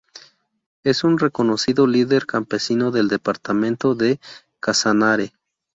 Es 0.83 1.03
un 1.03 1.19
reconocido 1.19 1.85
líder 1.85 2.25
campesino 2.25 2.89
del 2.89 3.07
departamento 3.07 3.93
de 3.93 4.19
Casanare. 4.59 5.31